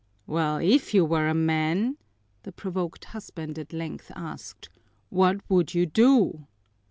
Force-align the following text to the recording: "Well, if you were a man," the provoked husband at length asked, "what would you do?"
"Well, 0.25 0.57
if 0.57 0.95
you 0.95 1.05
were 1.05 1.27
a 1.27 1.35
man," 1.35 1.97
the 2.41 2.51
provoked 2.51 3.05
husband 3.05 3.59
at 3.59 3.71
length 3.71 4.11
asked, 4.15 4.67
"what 5.11 5.47
would 5.47 5.75
you 5.75 5.85
do?" 5.85 6.47